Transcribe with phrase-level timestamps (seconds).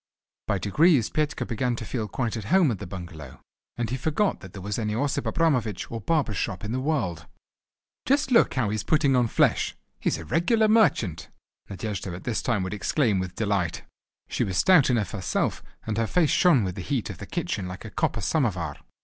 [0.47, 3.39] By degrees Petka began to feel quite at home at the bungalow,
[3.77, 7.27] and he forgot that there was any Osip Abramovich or barber's shop in the world.
[8.07, 9.75] "Just look how he is putting on flesh!
[9.99, 11.29] He's a regular merchant!"
[11.69, 13.83] Nadejda at this time would exclaim with delight.
[14.27, 17.67] She was stout enough herself and her face shone with the heat of the kitchen
[17.67, 18.77] like a copper samovar.